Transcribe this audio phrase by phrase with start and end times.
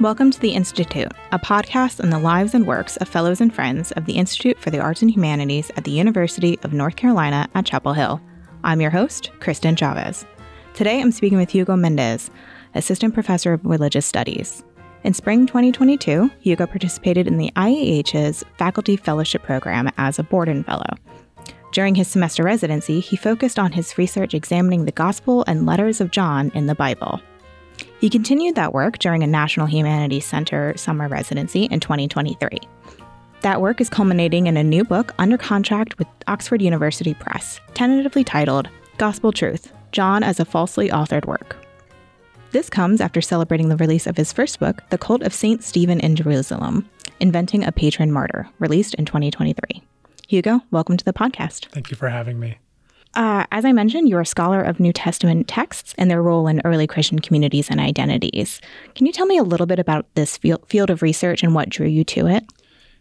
[0.00, 3.92] Welcome to The Institute, a podcast on the lives and works of fellows and friends
[3.92, 7.66] of the Institute for the Arts and Humanities at the University of North Carolina at
[7.66, 8.18] Chapel Hill.
[8.64, 10.24] I'm your host, Kristen Chavez.
[10.72, 12.30] Today I'm speaking with Hugo Mendez,
[12.74, 14.64] Assistant Professor of Religious Studies.
[15.04, 20.94] In spring 2022, Hugo participated in the IAH's Faculty Fellowship Program as a Borden Fellow.
[21.72, 26.10] During his semester residency, he focused on his research examining the Gospel and letters of
[26.10, 27.20] John in the Bible.
[28.00, 32.58] He continued that work during a National Humanities Center summer residency in 2023.
[33.42, 38.24] That work is culminating in a new book under contract with Oxford University Press, tentatively
[38.24, 41.56] titled Gospel Truth John as a Falsely Authored Work.
[42.52, 45.62] This comes after celebrating the release of his first book, The Cult of St.
[45.62, 46.88] Stephen in Jerusalem
[47.20, 49.82] Inventing a Patron Martyr, released in 2023.
[50.26, 51.66] Hugo, welcome to the podcast.
[51.66, 52.56] Thank you for having me.
[53.14, 56.60] Uh, as I mentioned, you're a scholar of New Testament texts and their role in
[56.64, 58.60] early Christian communities and identities.
[58.94, 61.68] Can you tell me a little bit about this field, field of research and what
[61.68, 62.44] drew you to it?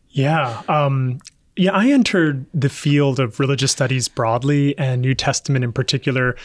[0.10, 0.64] Yeah.
[0.68, 1.20] Um,
[1.56, 6.36] yeah, I entered the field of religious studies broadly and New Testament in particular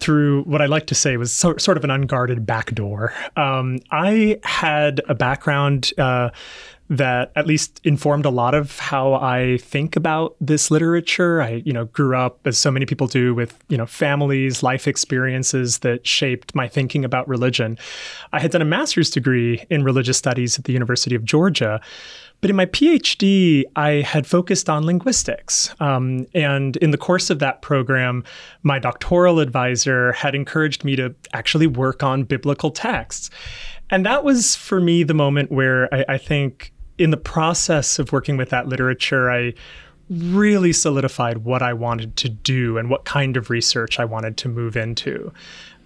[0.00, 3.12] through what I like to say was so, sort of an unguarded backdoor.
[3.36, 6.30] Um, I had a background uh,
[6.96, 11.42] that at least informed a lot of how I think about this literature.
[11.42, 14.86] I, you know, grew up as so many people do with, you know, families, life
[14.86, 17.78] experiences that shaped my thinking about religion.
[18.32, 21.80] I had done a master's degree in religious studies at the University of Georgia.
[22.40, 25.74] But in my PhD, I had focused on linguistics.
[25.80, 28.22] Um, and in the course of that program,
[28.62, 33.30] my doctoral advisor had encouraged me to actually work on biblical texts.
[33.88, 38.12] And that was for me the moment where I, I think in the process of
[38.12, 39.54] working with that literature, I
[40.10, 44.48] really solidified what I wanted to do and what kind of research I wanted to
[44.48, 45.32] move into.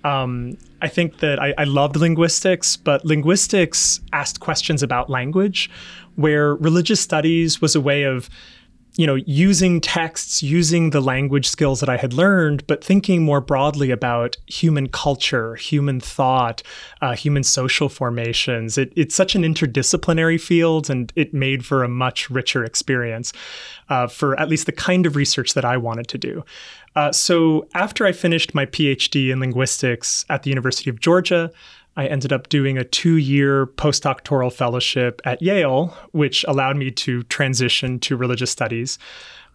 [0.04, 5.70] Um, I think that I, I loved linguistics, but linguistics asked questions about language,
[6.16, 8.28] where religious studies was a way of
[8.98, 13.40] you know, using texts, using the language skills that I had learned, but thinking more
[13.40, 16.64] broadly about human culture, human thought,
[17.00, 18.76] uh, human social formations.
[18.76, 23.32] It, it's such an interdisciplinary field, and it made for a much richer experience
[23.88, 26.44] uh, for at least the kind of research that I wanted to do.
[26.96, 31.52] Uh, so after I finished my PhD in linguistics at the University of Georgia,
[31.98, 37.24] I ended up doing a two year postdoctoral fellowship at Yale, which allowed me to
[37.24, 39.00] transition to religious studies.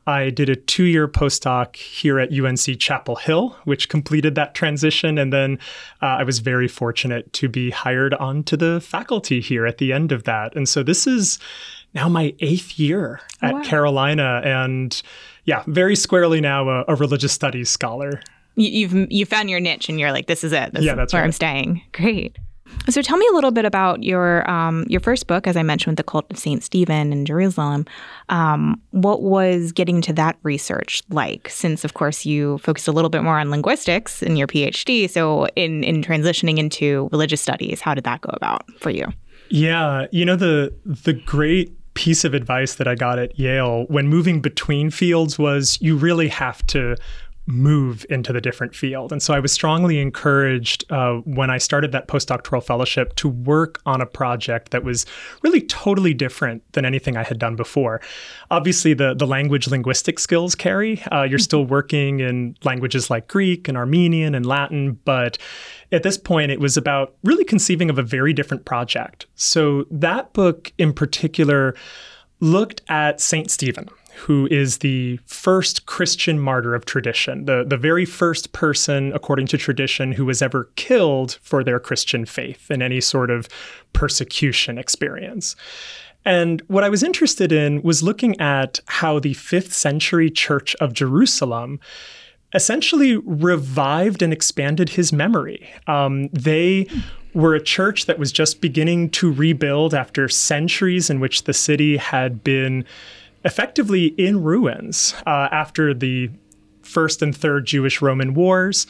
[0.06, 5.18] I did a two year postdoc here at UNC Chapel Hill, which completed that transition.
[5.18, 5.58] And then
[6.02, 10.12] uh, I was very fortunate to be hired onto the faculty here at the end
[10.12, 10.54] of that.
[10.54, 11.40] And so this is
[11.94, 13.64] now my eighth year at wow.
[13.64, 14.42] Carolina.
[14.44, 15.02] And
[15.46, 18.22] yeah, very squarely now a, a religious studies scholar
[18.56, 20.74] you, have you found your niche and you're like, this is it.
[20.74, 21.26] This yeah, that's where right.
[21.26, 21.82] I'm staying.
[21.92, 22.38] Great.
[22.90, 25.92] So tell me a little bit about your um, your first book, as I mentioned,
[25.92, 27.86] with the cult of Saint Stephen in Jerusalem.
[28.30, 31.50] Um, what was getting to that research like?
[31.50, 35.10] Since, of course, you focused a little bit more on linguistics in your PhD.
[35.10, 39.08] So, in in transitioning into religious studies, how did that go about for you?
[39.50, 44.08] Yeah, you know the the great piece of advice that I got at Yale when
[44.08, 46.96] moving between fields was you really have to
[47.46, 49.12] move into the different field.
[49.12, 53.82] And so I was strongly encouraged uh, when I started that postdoctoral fellowship to work
[53.86, 55.06] on a project that was
[55.42, 58.00] really totally different than anything I had done before.
[58.50, 61.02] Obviously, the, the language linguistic skills carry.
[61.12, 65.38] Uh, you're still working in languages like Greek and Armenian and Latin, but
[65.92, 69.26] at this point, it was about really conceiving of a very different project.
[69.36, 71.76] So that book in particular
[72.40, 73.52] looked at St.
[73.52, 79.48] Stephen who is the first Christian martyr of tradition, the, the very first person, according
[79.48, 83.50] to tradition, who was ever killed for their Christian faith in any sort of
[83.94, 85.56] persecution experience.
[86.26, 90.94] And what I was interested in was looking at how the fifth century church of
[90.94, 91.80] Jerusalem
[92.54, 95.70] essentially revived and expanded his memory.
[95.88, 96.88] Um, they
[97.34, 101.98] were a church that was just beginning to rebuild after centuries in which the city
[101.98, 102.86] had been
[103.44, 106.30] effectively in ruins uh, after the
[106.82, 108.86] First and Third Jewish Roman Wars.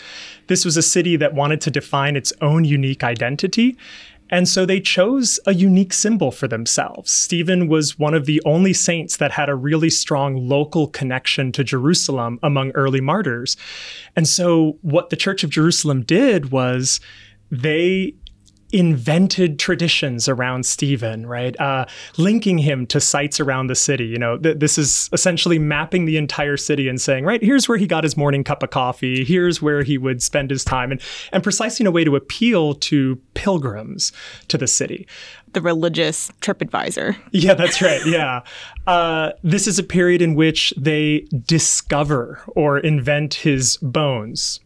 [0.47, 3.77] This was a city that wanted to define its own unique identity.
[4.29, 7.11] And so they chose a unique symbol for themselves.
[7.11, 11.63] Stephen was one of the only saints that had a really strong local connection to
[11.63, 13.55] Jerusalem among early martyrs.
[14.15, 16.99] And so what the Church of Jerusalem did was
[17.51, 18.15] they
[18.73, 21.59] invented traditions around Stephen, right?
[21.59, 21.85] Uh,
[22.17, 24.05] linking him to sites around the city.
[24.05, 27.77] You know, th- this is essentially mapping the entire city and saying, right, here's where
[27.77, 29.23] he got his morning cup of coffee.
[29.23, 32.73] Here's where he would spend his time, and and precisely in a way to appeal
[32.75, 34.11] to pilgrims
[34.47, 35.07] to the city.
[35.53, 37.15] The religious TripAdvisor.
[37.31, 38.05] Yeah, that's right.
[38.05, 38.41] Yeah.
[38.85, 44.59] Uh, this is a period in which they discover or invent his bones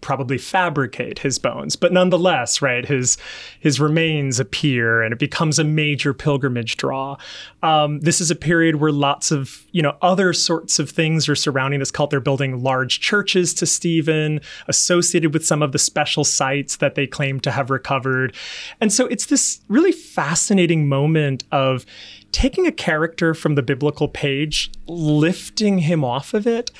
[0.00, 3.16] probably fabricate his bones but nonetheless right his
[3.60, 7.16] his remains appear and it becomes a major pilgrimage draw.
[7.62, 11.34] Um, this is a period where lots of you know other sorts of things are
[11.34, 12.10] surrounding this cult.
[12.10, 17.06] They're building large churches to stephen associated with some of the special sites that they
[17.06, 18.34] claim to have recovered.
[18.80, 21.84] And so it's this really fascinating moment of
[22.32, 26.70] taking a character from the biblical page, lifting him off of it,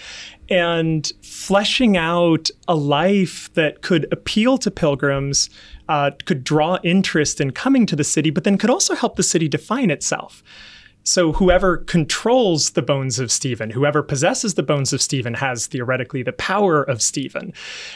[0.51, 5.49] and fleshing out a life that could appeal to pilgrims,
[5.89, 9.23] uh, could draw interest in coming to the city, but then could also help the
[9.23, 10.43] city define itself.
[11.03, 16.23] So, whoever controls the bones of Stephen, whoever possesses the bones of Stephen, has theoretically
[16.23, 17.55] the power of Stephen.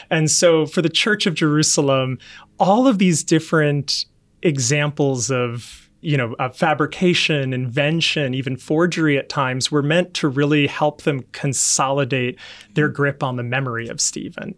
[0.09, 2.17] And so, for the Church of Jerusalem,
[2.59, 4.05] all of these different
[4.41, 10.67] examples of you know, uh, fabrication, invention, even forgery at times were meant to really
[10.67, 12.37] help them consolidate
[12.75, 14.53] their grip on the memory of Stephen.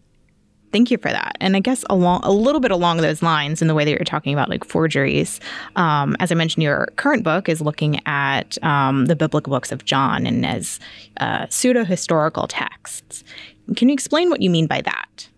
[0.73, 1.37] Thank you for that.
[1.39, 3.99] And I guess along a little bit along those lines, in the way that you're
[3.99, 5.39] talking about like forgeries,
[5.77, 9.85] um, as I mentioned, your current book is looking at um, the biblical books of
[9.85, 10.81] John and as
[11.21, 13.23] uh, pseudo historical texts.
[13.77, 15.29] Can you explain what you mean by that?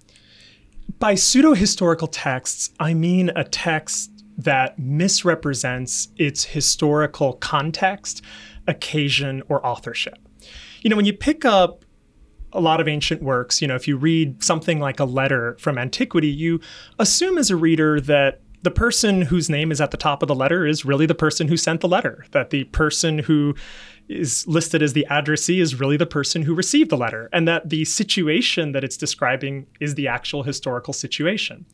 [0.98, 8.22] By pseudo historical texts, I mean a text that misrepresents its historical context,
[8.68, 10.18] occasion, or authorship.
[10.82, 11.84] You know, when you pick up
[12.54, 15.78] a lot of ancient works, you know, if you read something like a letter from
[15.78, 16.62] antiquity, you
[16.98, 20.36] assume as a reader that the person whose name is at the top of the
[20.36, 23.56] letter is really the person who sent the letter, that the person who
[24.08, 27.70] is listed as the addressee is really the person who received the letter, and that
[27.70, 31.66] the situation that it's describing is the actual historical situation.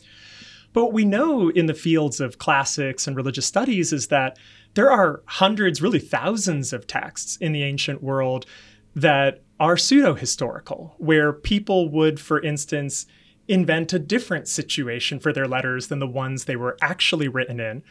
[0.75, 4.37] But what we know in the fields of classics and religious studies is that
[4.73, 8.45] there are hundreds, really thousands of texts in the ancient world
[8.93, 13.05] that are pseudo historical, where people would, for instance,
[13.47, 17.81] invent a different situation for their letters than the ones they were actually written in,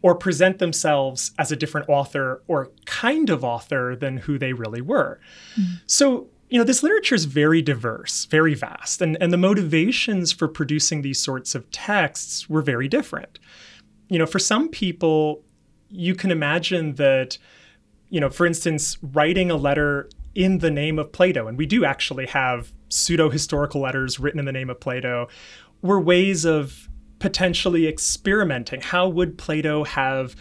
[0.00, 4.80] or present themselves as a different author or kind of author than who they really
[4.80, 5.20] were.
[5.60, 5.74] Mm-hmm.
[5.84, 10.48] So you know, this literature is very diverse, very vast, and, and the motivations for
[10.48, 13.38] producing these sorts of texts were very different.
[14.08, 15.44] You know, for some people,
[15.88, 17.38] you can imagine that,
[18.08, 21.84] you know, for instance, writing a letter in the name of Plato, and we do
[21.84, 25.28] actually have pseudo historical letters written in the name of Plato,
[25.82, 26.88] were ways of
[27.20, 28.80] potentially experimenting.
[28.80, 30.34] How would Plato have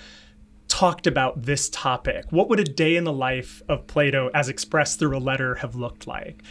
[0.70, 2.26] talked about this topic?
[2.30, 5.76] What would a day in the life of Plato, as expressed through a letter, have
[5.76, 6.42] looked like?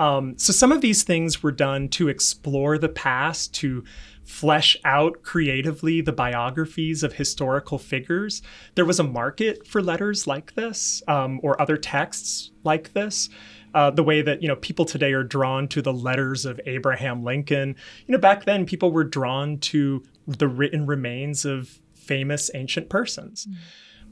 [0.00, 3.84] Um, so, some of these things were done to explore the past, to
[4.24, 8.42] flesh out creatively the biographies of historical figures.
[8.74, 13.28] There was a market for letters like this um, or other texts like this.
[13.74, 17.24] Uh, the way that you know people today are drawn to the letters of Abraham
[17.24, 17.74] Lincoln.
[18.06, 23.46] You know, back then people were drawn to the written remains of famous ancient persons.
[23.46, 23.56] Mm.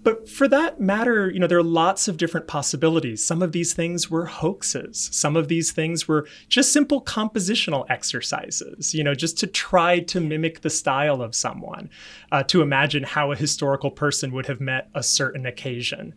[0.04, 3.24] But for that matter, you know, there are lots of different possibilities.
[3.24, 5.08] Some of these things were hoaxes.
[5.12, 10.20] Some of these things were just simple compositional exercises, you know, just to try to
[10.20, 11.88] mimic the style of someone,
[12.32, 16.14] uh, to imagine how a historical person would have met a certain occasion.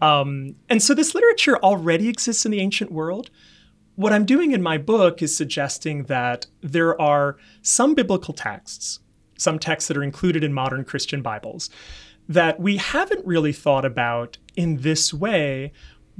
[0.00, 3.30] Um, and so this literature already exists in the ancient world.
[3.96, 9.00] What I'm doing in my book is suggesting that there are some biblical texts
[9.38, 11.70] some texts that are included in modern Christian Bibles
[12.28, 15.72] that we haven't really thought about in this way,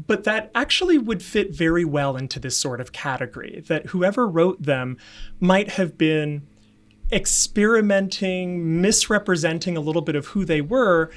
[0.07, 3.63] but that actually would fit very well into this sort of category.
[3.69, 4.97] That whoever wrote them
[5.39, 6.47] might have been
[7.13, 11.11] experimenting, misrepresenting a little bit of who they were.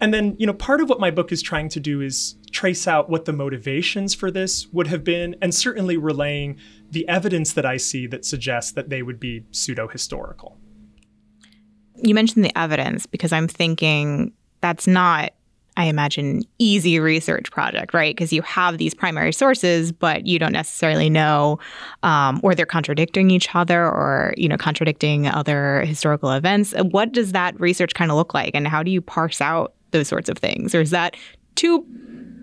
[0.00, 2.86] And then, you know, part of what my book is trying to do is trace
[2.86, 6.58] out what the motivations for this would have been, and certainly relaying
[6.90, 10.58] the evidence that I see that suggests that they would be pseudo historical
[12.02, 15.32] you mentioned the evidence because I'm thinking that's not
[15.76, 18.16] I imagine easy research project, right?
[18.16, 21.58] Because you have these primary sources, but you don't necessarily know,
[22.02, 26.72] um, or they're contradicting each other, or you know, contradicting other historical events.
[26.80, 30.08] What does that research kind of look like, and how do you parse out those
[30.08, 31.14] sorts of things, or is that
[31.56, 31.82] too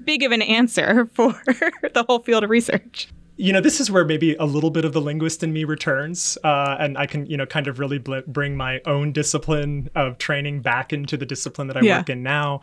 [0.05, 1.33] big of an answer for
[1.93, 3.07] the whole field of research?
[3.35, 6.37] You know, this is where maybe a little bit of the linguist in me returns,
[6.43, 10.17] uh, and I can, you know, kind of really bl- bring my own discipline of
[10.17, 11.97] training back into the discipline that I yeah.
[11.97, 12.61] work in now.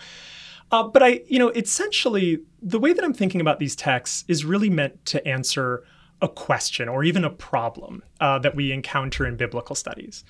[0.70, 4.44] Uh, but I, you know, essentially, the way that I'm thinking about these texts is
[4.44, 5.84] really meant to answer
[6.22, 10.22] a question or even a problem uh, that we encounter in biblical studies.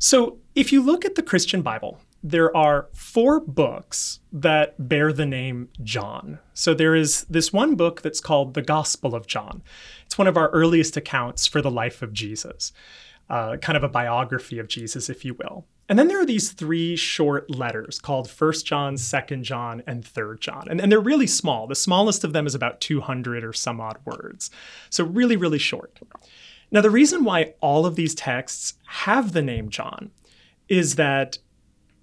[0.00, 5.26] So, if you look at the Christian Bible, there are four books that bear the
[5.26, 6.40] name John.
[6.52, 9.62] So there is this one book that's called the Gospel of John.
[10.06, 12.72] It's one of our earliest accounts for the life of Jesus,
[13.30, 15.64] uh, kind of a biography of Jesus, if you will.
[15.88, 20.40] And then there are these three short letters called First John, Second John, and Third
[20.40, 20.66] John.
[20.68, 21.66] And, and they're really small.
[21.66, 24.50] The smallest of them is about 200 or some odd words.
[24.90, 25.98] So really, really short.
[26.70, 30.10] Now, the reason why all of these texts have the name John
[30.68, 31.38] is that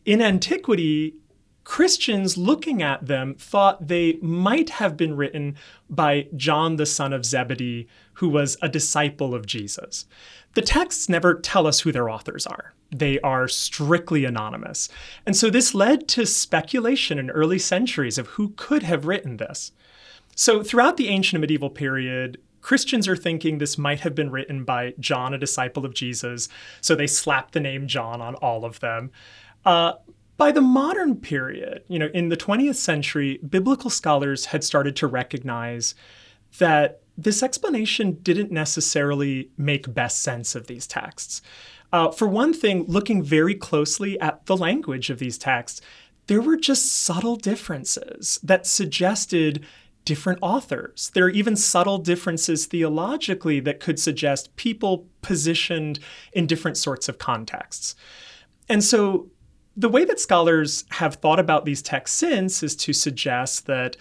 [0.06, 1.16] in antiquity,
[1.64, 5.56] Christians looking at them thought they might have been written
[5.90, 10.06] by John the son of Zebedee, who was a disciple of Jesus.
[10.54, 12.74] The texts never tell us who their authors are.
[12.92, 14.88] They are strictly anonymous.
[15.26, 19.72] And so this led to speculation in early centuries of who could have written this.
[20.36, 24.64] So throughout the ancient and medieval period, Christians are thinking this might have been written
[24.64, 26.50] by John, a disciple of Jesus.
[26.82, 29.12] So they slapped the name John on all of them.
[29.66, 29.94] Uh,
[30.38, 35.08] by the modern period, you know, in the 20th century, biblical scholars had started to
[35.08, 35.96] recognize
[36.60, 41.42] that this explanation didn't necessarily make best sense of these texts.
[41.94, 45.80] Uh, for one thing, looking very closely at the language of these texts,
[46.28, 49.66] there were just subtle differences that suggested
[50.04, 51.12] different authors.
[51.14, 56.00] There are even subtle differences theologically that could suggest people positioned
[56.34, 57.96] in different sorts of contexts.
[58.68, 59.30] And so
[59.78, 63.98] the way that scholars have thought about these texts since is to suggest that,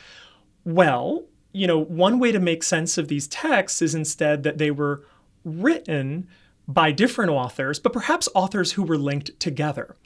[0.65, 4.71] well, you know, one way to make sense of these texts is instead that they
[4.71, 5.05] were
[5.45, 6.29] written
[6.67, 9.97] by different authors, but perhaps authors who were linked together.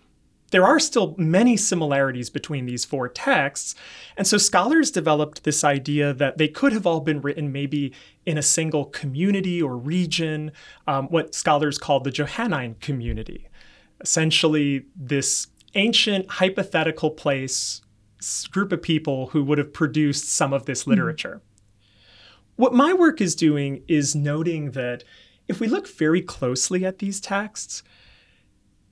[0.50, 3.74] There are still many similarities between these four texts,
[4.16, 7.92] and so scholars developed this idea that they could have all been written maybe
[8.24, 10.52] in a single community or region,
[10.86, 13.46] um, what scholars call the Johannine community.
[14.00, 17.82] Essentially, this ancient hypothetical place
[18.50, 20.90] group of people who would have produced some of this hmm.
[20.90, 21.40] literature.
[21.40, 21.84] Mm.
[22.56, 25.04] What my work is doing is noting that
[25.46, 27.82] if we look very closely at these texts,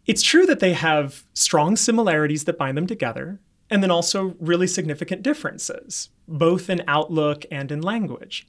[0.07, 4.69] it's true that they have strong similarities that bind them together, and then also really
[4.69, 8.47] significant differences, both in outlook and in language.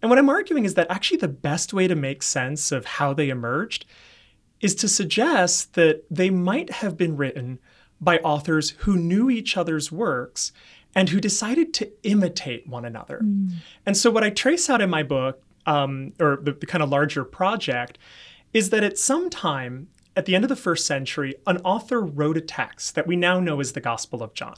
[0.00, 3.12] And what I'm arguing is that actually the best way to make sense of how
[3.12, 3.84] they emerged
[4.62, 7.58] is to suggest that they might have been written
[8.00, 10.52] by authors who knew each other's works
[10.94, 13.20] and who decided to imitate one another.
[13.22, 13.54] Mm.
[13.84, 16.90] And so, what I trace out in my book, um, or the, the kind of
[16.90, 17.98] larger project,
[18.52, 22.36] is that at some time at the end of the first century, an author wrote
[22.36, 24.56] a text that we now know as the Gospel of John.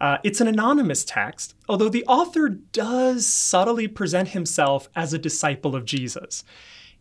[0.00, 5.74] Uh, it's an anonymous text, although the author does subtly present himself as a disciple
[5.74, 6.44] of Jesus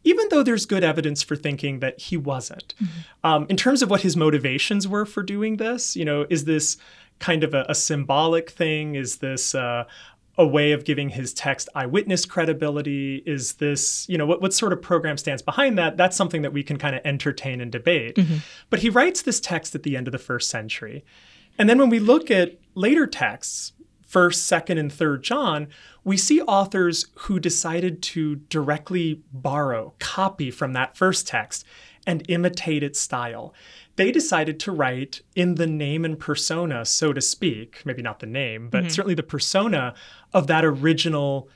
[0.08, 2.74] even though there's good evidence for thinking that he wasn't.
[2.82, 3.28] Mm-hmm.
[3.28, 6.78] Um, in terms of what his motivations were for doing this, you know, is this
[7.20, 8.96] kind of a, a symbolic thing?
[8.96, 9.84] Is this uh,
[10.38, 13.22] a way of giving his text eyewitness credibility?
[13.26, 15.98] Is this, you know, what, what sort of program stands behind that?
[15.98, 18.16] That's something that we can kind of entertain and debate.
[18.16, 18.38] Mm-hmm.
[18.70, 21.04] But he writes this text at the end of the first century.
[21.60, 23.74] And then when we look at later texts,
[24.08, 25.68] first, second, and third John,
[26.04, 31.66] we see authors who decided to directly borrow, copy from that first text
[32.08, 33.54] and imitate its style.
[33.98, 38.26] They decided to write in the name and persona, so to speak, maybe not the
[38.26, 38.90] name, but mm-hmm.
[38.90, 39.94] certainly the persona
[40.34, 41.50] of that original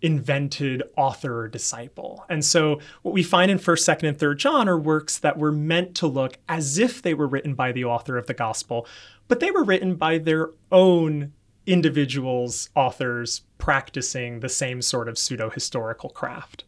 [0.00, 2.24] invented author or disciple.
[2.28, 5.52] And so what we find in 1st, 2nd, and 3rd John are works that were
[5.52, 8.86] meant to look as if they were written by the author of the gospel,
[9.26, 11.32] but they were written by their own
[11.68, 16.64] individuals, authors practicing the same sort of pseudo historical craft.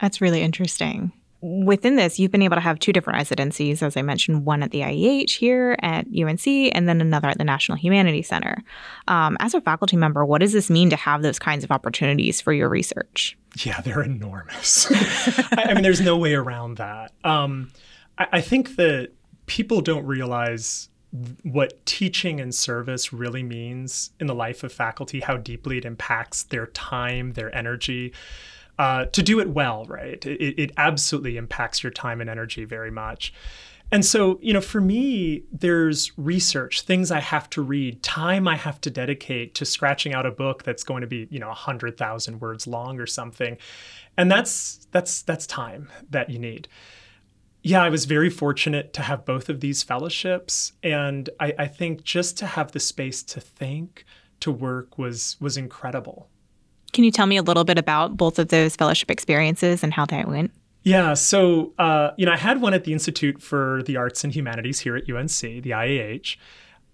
[0.00, 1.12] That's really interesting.
[1.42, 4.72] Within this, you've been able to have two different residencies, as I mentioned, one at
[4.72, 8.62] the IAH here at UNC, and then another at the National Humanities Center.
[9.08, 12.42] Um, as a faculty member, what does this mean to have those kinds of opportunities
[12.42, 13.38] for your research?
[13.64, 14.86] Yeah, they're enormous.
[14.90, 17.12] I, I, mean, there's no way around that.
[17.24, 17.72] Um,
[18.18, 19.12] I, I think that
[19.46, 20.89] people don't realize
[21.42, 26.44] what teaching and service really means in the life of faculty, how deeply it impacts
[26.44, 28.12] their time, their energy.
[28.78, 30.24] Uh, to do it well, right?
[30.24, 33.32] It, it absolutely impacts your time and energy very much.
[33.92, 38.56] And so, you know, for me, there's research, things I have to read, time I
[38.56, 42.40] have to dedicate to scratching out a book that's going to be, you know, 100,000
[42.40, 43.58] words long or something.
[44.16, 46.68] And that's that's that's time that you need.
[47.62, 50.72] Yeah, I was very fortunate to have both of these fellowships.
[50.82, 54.04] And I, I think just to have the space to think,
[54.40, 56.28] to work was was incredible.
[56.92, 60.06] Can you tell me a little bit about both of those fellowship experiences and how
[60.06, 60.50] that went?
[60.82, 64.34] Yeah, so uh, you know, I had one at the Institute for the Arts and
[64.34, 66.36] Humanities here at UNC, the IAH.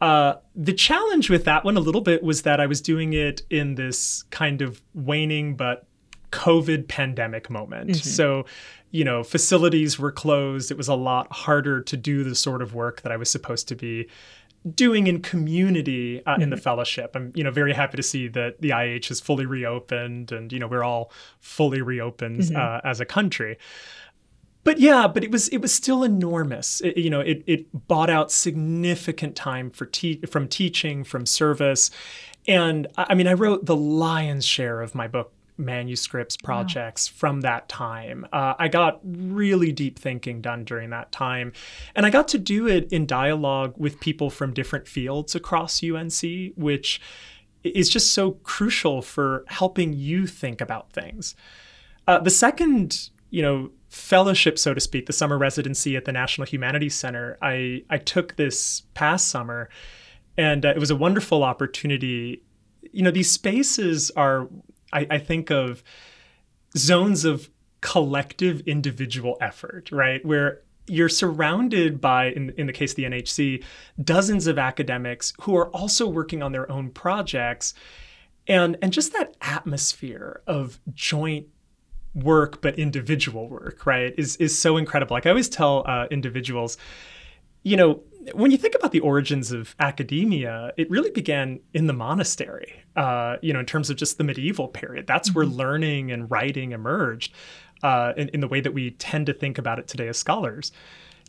[0.00, 3.42] Uh, the challenge with that one a little bit was that I was doing it
[3.48, 5.86] in this kind of waning but
[6.32, 7.90] COVID pandemic moment.
[7.90, 8.08] Mm-hmm.
[8.08, 8.44] So,
[8.96, 10.70] you know, facilities were closed.
[10.70, 13.68] It was a lot harder to do the sort of work that I was supposed
[13.68, 14.08] to be
[14.74, 16.42] doing in community uh, mm-hmm.
[16.42, 16.62] in the mm-hmm.
[16.62, 17.14] fellowship.
[17.14, 20.58] I'm, you know, very happy to see that the IAH is fully reopened, and you
[20.58, 22.56] know, we're all fully reopened mm-hmm.
[22.56, 23.58] uh, as a country.
[24.64, 26.80] But yeah, but it was it was still enormous.
[26.80, 31.90] It, you know, it it bought out significant time for te- from teaching, from service,
[32.48, 37.16] and I mean, I wrote the lion's share of my book manuscripts, projects wow.
[37.18, 38.26] from that time.
[38.32, 41.52] Uh, I got really deep thinking done during that time.
[41.94, 46.54] And I got to do it in dialogue with people from different fields across UNC,
[46.56, 47.00] which
[47.64, 51.34] is just so crucial for helping you think about things.
[52.06, 56.46] Uh, the second, you know, fellowship, so to speak, the summer residency at the National
[56.46, 59.68] Humanities Center, I, I took this past summer.
[60.38, 62.42] And uh, it was a wonderful opportunity.
[62.92, 64.48] You know, these spaces are
[64.96, 65.82] I, I think of
[66.76, 67.50] zones of
[67.80, 70.24] collective individual effort, right?
[70.24, 73.62] Where you're surrounded by, in, in the case of the NHC,
[74.02, 77.74] dozens of academics who are also working on their own projects.
[78.48, 81.48] And, and just that atmosphere of joint
[82.14, 86.78] work but individual work right is is so incredible like i always tell uh, individuals
[87.62, 88.00] you know
[88.34, 92.82] when you think about the origins of academia, it really began in the monastery.
[92.96, 95.38] Uh, you know, in terms of just the medieval period, that's mm-hmm.
[95.38, 97.32] where learning and writing emerged
[97.82, 100.72] uh, in, in the way that we tend to think about it today as scholars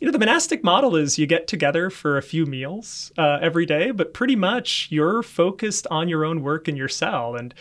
[0.00, 3.66] you know, the monastic model is you get together for a few meals uh, every
[3.66, 7.34] day, but pretty much you're focused on your own work in your cell.
[7.34, 7.52] And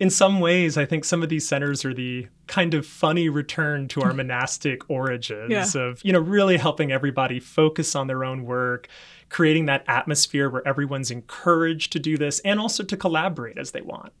[0.00, 3.88] in some ways, I think some of these centers are the kind of funny return
[3.88, 5.80] to our monastic origins yeah.
[5.80, 8.88] of, you know, really helping everybody focus on their own work,
[9.28, 13.82] creating that atmosphere where everyone's encouraged to do this and also to collaborate as they
[13.82, 14.12] want.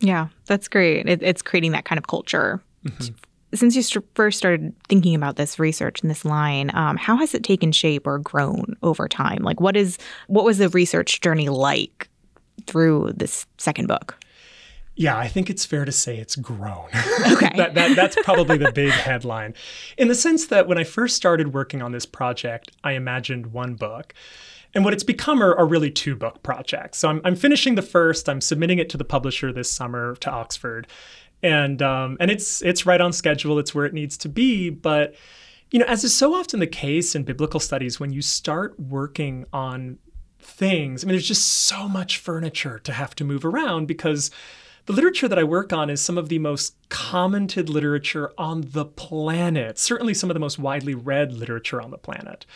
[0.00, 1.08] Yeah, that's great.
[1.08, 3.14] It, it's creating that kind of culture mm-hmm
[3.54, 7.34] since you st- first started thinking about this research and this line, um, how has
[7.34, 9.42] it taken shape or grown over time?
[9.42, 9.98] Like, what is
[10.28, 12.08] what was the research journey like
[12.66, 14.18] through this second book?
[14.96, 16.88] Yeah, I think it's fair to say it's grown.
[17.32, 17.50] Okay.
[17.56, 19.54] that, that, that's probably the big headline.
[19.98, 23.74] In the sense that when I first started working on this project, I imagined one
[23.74, 24.14] book.
[24.74, 26.98] And what it's become are, are really two book projects.
[26.98, 30.30] So I'm, I'm finishing the first, I'm submitting it to the publisher this summer to
[30.30, 30.86] Oxford
[31.42, 33.58] and um, and it's it's right on schedule.
[33.58, 34.70] It's where it needs to be.
[34.70, 35.14] But
[35.70, 39.46] you know, as is so often the case in biblical studies, when you start working
[39.52, 39.98] on
[40.38, 44.30] things, I mean, there's just so much furniture to have to move around because
[44.86, 48.84] the literature that I work on is some of the most commented literature on the
[48.84, 52.46] planet, certainly some of the most widely read literature on the planet.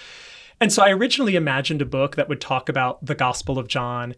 [0.61, 4.15] And so I originally imagined a book that would talk about the Gospel of John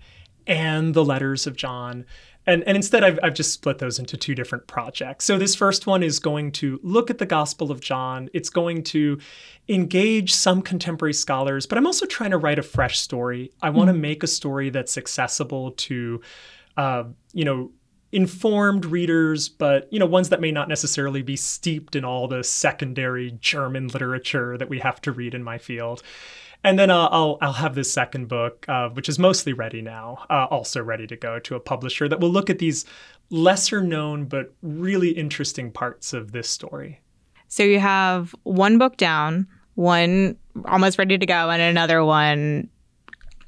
[0.47, 2.05] and the letters of John
[2.47, 5.25] and, and instead, I've, I've just split those into two different projects.
[5.25, 8.29] So, this first one is going to look at the Gospel of John.
[8.35, 9.19] It's going to
[9.69, 13.53] engage some contemporary scholars, but I'm also trying to write a fresh story.
[13.63, 14.03] I want to mm-hmm.
[14.03, 16.21] make a story that's accessible to,
[16.77, 17.71] uh, you know,
[18.13, 22.45] informed readers, but you know, ones that may not necessarily be steeped in all the
[22.45, 26.03] secondary German literature that we have to read in my field.
[26.65, 30.25] And then uh, I'll I'll have this second book, uh, which is mostly ready now,
[30.31, 32.85] uh, also ready to go to a publisher that will look at these
[33.31, 37.01] lesser known but really interesting parts of this story.
[37.49, 42.69] So you have one book down, one almost ready to go, and another one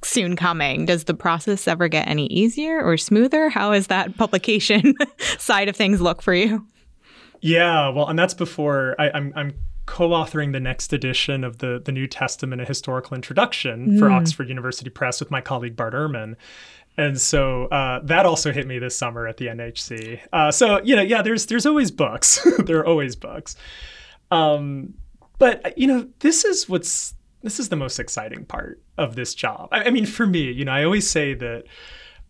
[0.05, 0.87] soon coming.
[0.87, 3.49] Does the process ever get any easier or smoother?
[3.49, 4.95] How is that publication
[5.39, 6.67] side of things look for you?
[7.41, 9.55] Yeah, well, and that's before I, I'm I'm
[9.87, 13.99] co-authoring the next edition of the the New Testament: A Historical Introduction mm.
[13.99, 16.37] for Oxford University Press with my colleague Bart Ehrman.
[16.97, 20.21] And so uh, that also hit me this summer at the NHC.
[20.33, 22.47] Uh, so you know, yeah, there's there's always books.
[22.65, 23.57] there are always books.
[24.31, 24.95] Um,
[25.39, 27.15] but you know, this is what's
[27.45, 29.69] this is the most exciting part of this job.
[29.71, 31.65] I, I mean, for me, you know, I always say that.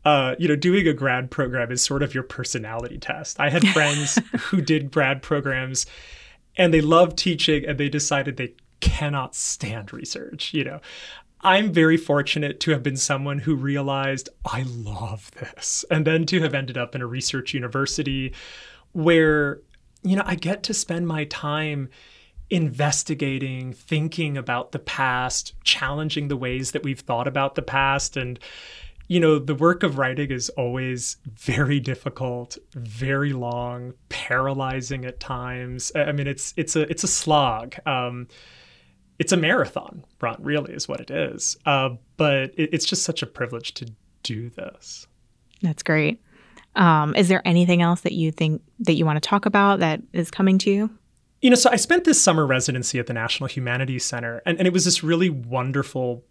[0.07, 3.40] Uh, you know, doing a grad program is sort of your personality test.
[3.40, 5.87] I had friends who did grad programs
[6.57, 10.81] and they loved teaching and they decided they cannot stand research, you know.
[11.40, 16.42] I'm very fortunate to have been someone who realized I love this and then to
[16.42, 18.35] have ended up in a research university
[18.92, 19.62] where
[20.05, 21.88] you know, I get to spend my time
[22.50, 28.38] investigating, thinking about the past, challenging the ways that we've thought about the past and
[29.07, 35.92] you know, the work of writing is always very difficult, very long, paralyzing at times.
[35.94, 37.76] I mean, it's it's a it's a slog.
[37.87, 38.28] Um,
[39.18, 41.57] it's a marathon run, really, is what it is.
[41.66, 43.87] Uh, but it, it's just such a privilege to
[44.22, 45.07] do this.
[45.62, 46.20] That's great.
[46.74, 50.02] Um, is there anything else that you think that you want to talk about that
[50.12, 50.90] is coming to you?
[51.44, 54.66] You know, so I spent this summer residency at the National Humanities Center, and, and
[54.66, 56.24] it was this really wonderful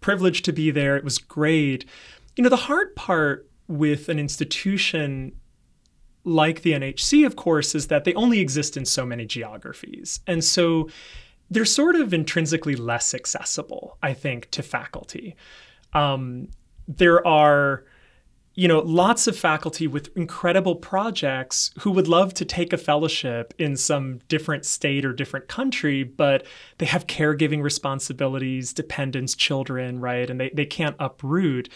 [0.00, 0.96] privilege to be there.
[0.96, 1.84] It was great.
[2.36, 5.32] You know, the hard part with an institution
[6.22, 10.20] like the NHC, of course, is that they only exist in so many geographies.
[10.28, 10.88] And so
[11.50, 15.34] they're sort of intrinsically less accessible, I think, to faculty.
[15.92, 16.50] Um,
[16.86, 17.84] there are
[18.58, 23.52] you know, lots of faculty with incredible projects who would love to take a fellowship
[23.58, 26.46] in some different state or different country, but
[26.78, 30.30] they have caregiving responsibilities, dependents, children, right?
[30.30, 31.68] And they, they can't uproot.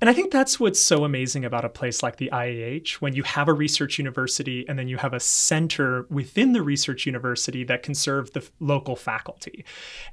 [0.00, 3.24] And I think that's what's so amazing about a place like the IAH when you
[3.24, 7.82] have a research university and then you have a center within the research university that
[7.82, 9.66] can serve the local faculty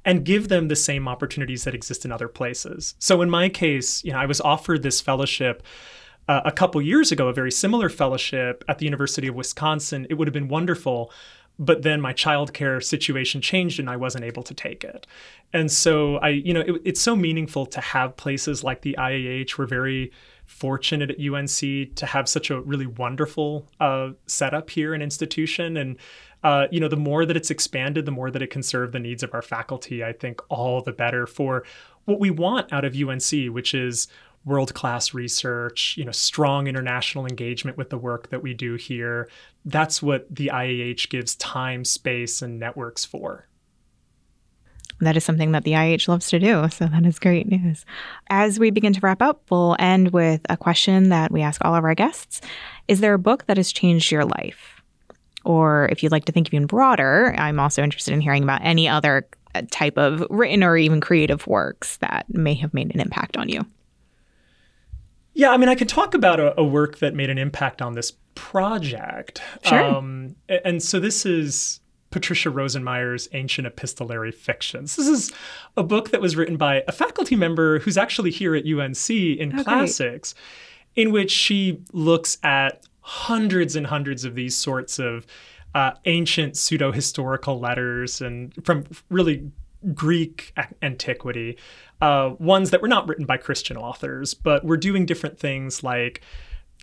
[0.04, 2.94] and give them the same opportunities that exist in other places.
[3.00, 5.64] So in my case, you know, I was offered this fellowship
[6.30, 10.06] uh, a couple years ago, a very similar fellowship at the University of Wisconsin.
[10.12, 11.12] It would have been wonderful,
[11.58, 15.08] but then my childcare situation changed and I wasn't able to take it.
[15.54, 19.58] And so I, you know, it, it's so meaningful to have places like the IAH.
[19.58, 20.12] We're very
[20.46, 25.78] fortunate at UNC to have such a really wonderful uh, setup here and institution.
[25.78, 25.98] And
[26.44, 29.00] uh, you know, the more that it's expanded, the more that it can serve the
[29.00, 30.04] needs of our faculty.
[30.04, 31.66] I think all the better for
[32.06, 34.08] what we want out of UNC, which is
[34.46, 39.30] world class research, you know, strong international engagement with the work that we do here.
[39.66, 43.48] That's what the IAH gives time, space, and networks for.
[45.02, 46.68] That is something that the IAH loves to do.
[46.70, 47.86] So that is great news.
[48.30, 51.76] As we begin to wrap up, we'll end with a question that we ask all
[51.76, 52.42] of our guests
[52.88, 54.82] Is there a book that has changed your life?
[55.46, 58.90] Or if you'd like to think even broader, I'm also interested in hearing about any
[58.90, 59.28] other
[59.72, 63.66] type of written or even creative works that may have made an impact on you.
[65.40, 67.94] Yeah, I mean, I could talk about a, a work that made an impact on
[67.94, 69.42] this project.
[69.64, 69.82] Sure.
[69.82, 71.80] Um, and so this is
[72.12, 74.98] Patricia Rosenmeyer's Ancient Epistolary Fictions.
[74.98, 75.32] This is
[75.78, 79.58] a book that was written by a faculty member who's actually here at UNC in
[79.58, 81.06] oh, classics, great.
[81.06, 85.26] in which she looks at hundreds and hundreds of these sorts of
[85.74, 89.50] uh, ancient pseudo historical letters and from really
[89.94, 91.58] Greek antiquity,
[92.02, 96.22] uh, ones that were not written by Christian authors, but were doing different things like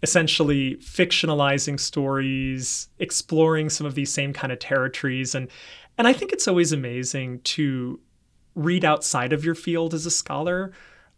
[0.03, 5.49] essentially fictionalizing stories, exploring some of these same kind of territories, and
[5.99, 7.99] and I think it's always amazing to
[8.55, 10.73] read outside of your field as a scholar.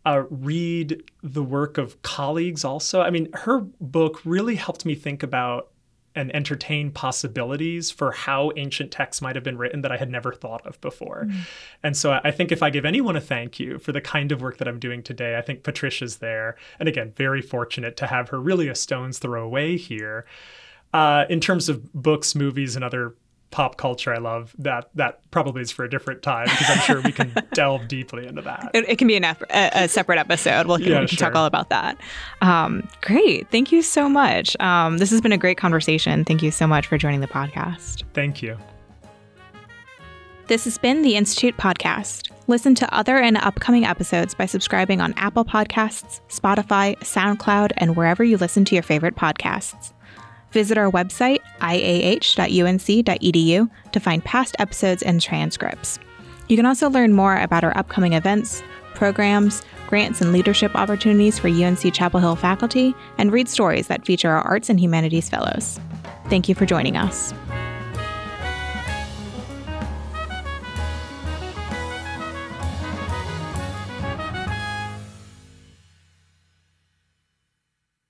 [0.06, 3.00] Uh, read the work of colleagues also.
[3.00, 5.70] I mean, her book really helped me think about
[6.18, 10.32] and entertain possibilities for how ancient texts might have been written that I had never
[10.32, 11.26] thought of before.
[11.28, 11.40] Mm.
[11.82, 14.42] And so I think if I give anyone a thank you for the kind of
[14.42, 16.56] work that I'm doing today, I think Patricia's there.
[16.78, 20.26] And again, very fortunate to have her really a stone's throw away here.
[20.92, 23.14] Uh, in terms of books, movies, and other
[23.50, 27.00] pop culture I love, that that probably is for a different time because I'm sure
[27.00, 28.70] we can delve deeply into that.
[28.74, 30.66] It, it can be an, a, a, separate episode.
[30.66, 31.28] We'll, yeah, we can sure.
[31.28, 31.98] talk all about that.
[32.42, 33.50] Um, great.
[33.50, 34.58] Thank you so much.
[34.60, 36.24] Um, this has been a great conversation.
[36.24, 38.04] Thank you so much for joining the podcast.
[38.14, 38.58] Thank you.
[40.48, 42.30] This has been the Institute Podcast.
[42.46, 48.24] Listen to other and upcoming episodes by subscribing on Apple Podcasts, Spotify, SoundCloud, and wherever
[48.24, 49.92] you listen to your favorite podcasts.
[50.52, 52.10] Visit our website, iah.unc.edu,
[53.92, 55.98] to find past episodes and transcripts.
[56.48, 58.62] You can also learn more about our upcoming events,
[58.94, 64.30] programs, grants, and leadership opportunities for UNC Chapel Hill faculty, and read stories that feature
[64.30, 65.78] our arts and humanities fellows.
[66.28, 67.32] Thank you for joining us.